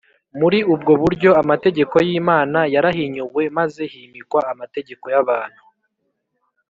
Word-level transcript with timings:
muri 0.39 0.59
ubwo 0.73 0.91
buryo 1.01 1.29
amategeko 1.41 1.95
y’imana 2.07 2.59
yarahinyuwe 2.73 3.43
maze 3.57 3.81
himikwa 3.93 4.39
amategeko 4.53 5.05
y’abantu 5.13 5.61